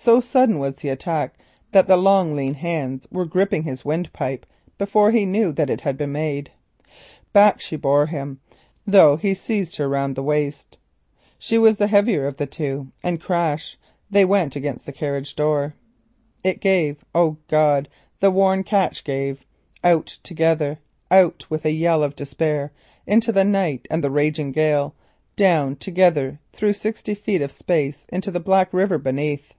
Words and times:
So 0.00 0.20
sudden 0.20 0.60
was 0.60 0.76
the 0.76 0.90
attack 0.90 1.34
that 1.72 1.88
the 1.88 1.96
long 1.96 2.36
lean 2.36 2.54
hands 2.54 3.08
were 3.10 3.24
gripping 3.26 3.64
his 3.64 3.84
windpipe 3.84 4.46
before 4.78 5.10
he 5.10 5.24
knew 5.26 5.52
it 5.58 5.80
had 5.80 5.96
been 5.98 6.12
made. 6.12 6.52
Back 7.32 7.60
she 7.60 7.74
bore 7.74 8.06
him, 8.06 8.38
though 8.86 9.16
he 9.16 9.34
seized 9.34 9.74
her 9.74 9.88
round 9.88 10.14
the 10.14 10.22
waist. 10.22 10.78
She 11.36 11.58
was 11.58 11.78
the 11.78 11.88
heavier 11.88 12.28
of 12.28 12.36
the 12.36 12.46
two, 12.46 12.92
and 13.02 13.18
back 13.18 13.60
they 14.08 14.24
went, 14.24 14.52
crash 14.52 14.56
against 14.56 14.86
the 14.86 14.92
carriage 14.92 15.34
door. 15.34 15.74
It 16.44 16.60
gave! 16.60 17.04
Oh, 17.12 17.36
God, 17.48 17.88
the 18.20 18.30
worn 18.30 18.62
catch 18.62 19.02
gave! 19.02 19.44
Out 19.82 20.06
together, 20.22 20.78
out 21.10 21.44
with 21.50 21.64
a 21.64 21.72
yell 21.72 22.04
of 22.04 22.14
despair 22.14 22.70
into 23.04 23.32
the 23.32 23.42
night 23.44 23.88
and 23.90 24.04
the 24.04 24.12
raging 24.12 24.52
gale; 24.52 24.94
down 25.34 25.74
together 25.74 26.38
through 26.52 26.74
sixty 26.74 27.16
feet 27.16 27.42
of 27.42 27.50
space 27.50 28.06
into 28.10 28.30
the 28.30 28.38
black 28.38 28.72
river 28.72 28.96
beneath. 28.96 29.54